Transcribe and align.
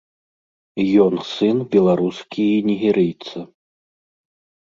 Ён 1.03 1.13
сын 1.33 1.57
беларускі 1.75 2.43
і 2.55 2.65
нігерыйца. 2.69 3.37